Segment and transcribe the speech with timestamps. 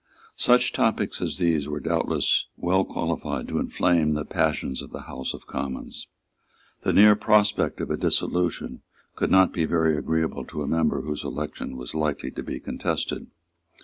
[0.39, 5.31] Such topics as these were doubtless well qualified to inflame the passions of the House
[5.31, 6.07] of Commons.
[6.81, 8.81] The near prospect of a dissolution
[9.15, 13.27] could not be very agreeable to a member whose election was likely to be contested.